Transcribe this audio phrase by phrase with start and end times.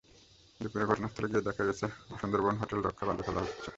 [0.59, 1.85] দুপুরে ঘটনাস্থলে গিয়ে দেখা গেছে,
[2.19, 3.69] সুন্দরবন হোটেল রক্ষায় বালু ফেলা হচ্ছে।